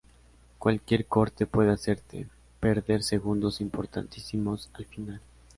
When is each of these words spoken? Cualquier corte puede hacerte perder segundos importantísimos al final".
Cualquier 0.57 1.05
corte 1.05 1.45
puede 1.45 1.69
hacerte 1.69 2.27
perder 2.59 3.03
segundos 3.03 3.61
importantísimos 3.61 4.71
al 4.73 4.85
final". 4.85 5.21